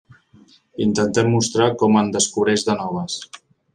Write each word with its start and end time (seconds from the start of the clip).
Intentem 0.85 1.29
mostrar 1.33 1.67
com 1.83 1.99
en 2.03 2.09
descobreix 2.17 2.65
de 2.71 2.77
noves. 2.81 3.21